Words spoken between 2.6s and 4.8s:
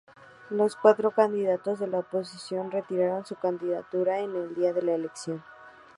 retiraron su candidatura el día